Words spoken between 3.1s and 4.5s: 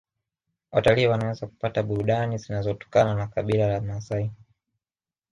na kabila la maasai